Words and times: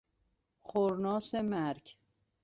خرناس 0.61 1.35
مرگ 1.35 1.97